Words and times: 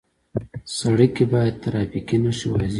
سړک 0.77 1.09
کې 1.15 1.25
باید 1.33 1.55
ټرافیکي 1.63 2.17
نښې 2.23 2.45
واضح 2.49 2.61
وي. 2.61 2.67